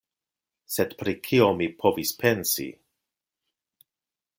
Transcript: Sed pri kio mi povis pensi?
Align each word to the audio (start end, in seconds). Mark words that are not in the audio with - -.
Sed 0.75 0.95
pri 1.01 1.13
kio 1.29 1.51
mi 1.61 1.69
povis 1.85 2.17
pensi? 2.25 2.69